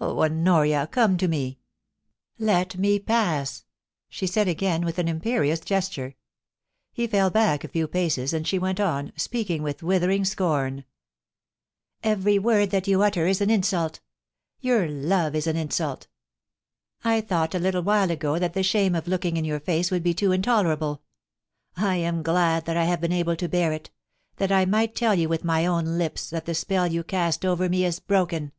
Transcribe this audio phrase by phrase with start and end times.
[0.00, 1.60] Oh, Honoria, come to me!
[2.36, 3.64] Let me pass/
[4.08, 6.16] she said again, with an imperious gesture.
[6.92, 10.84] He fell back a few paces, and she went on, speaking with withering scorn:
[11.42, 14.00] * Every word that you utter is an insult
[14.58, 16.08] Your love is an insult...
[17.04, 20.02] I thought a little while ago that the shame of looking in your face would
[20.02, 21.02] be too intolerable.
[21.76, 23.90] I am glad that I have been able to bear it—
[24.38, 27.68] that I might tell you with my own lips that the spell you cast over
[27.68, 28.50] me is broken.